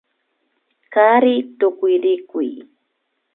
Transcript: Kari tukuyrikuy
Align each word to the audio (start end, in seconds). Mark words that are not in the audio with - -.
Kari 0.93 1.33
tukuyrikuy 1.57 2.49